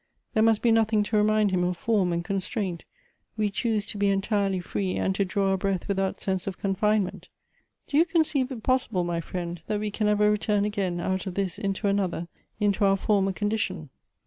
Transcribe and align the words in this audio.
There 0.33 0.41
must 0.41 0.63
be 0.63 0.71
nothing 0.71 1.03
to 1.03 1.15
remind 1.17 1.51
him 1.51 1.63
of 1.63 1.77
form 1.77 2.11
and 2.11 2.25
constraint, 2.25 2.85
we 3.37 3.51
choose 3.51 3.85
to 3.85 3.99
be 3.99 4.09
entirely 4.09 4.59
free, 4.59 4.95
and 4.95 5.13
to 5.13 5.23
draw 5.23 5.51
our 5.51 5.57
bi 5.57 5.73
eath 5.75 5.87
without 5.87 6.17
sense 6.19 6.47
of 6.47 6.57
confinement. 6.57 7.29
Do 7.87 7.97
you 7.97 8.05
conceive 8.05 8.51
it 8.51 8.63
possi 8.63 8.89
ble, 8.89 9.03
my 9.03 9.21
friend, 9.21 9.61
that 9.67 9.79
we 9.79 9.91
can 9.91 10.07
ever 10.07 10.31
return 10.31 10.65
again 10.65 10.99
out 10.99 11.27
of 11.27 11.35
this 11.35 11.59
into 11.59 11.87
another, 11.87 12.27
into 12.59 12.83
our 12.83 12.97
former 12.97 13.31
condition?" 13.31 13.91